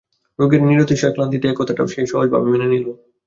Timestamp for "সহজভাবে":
2.03-2.45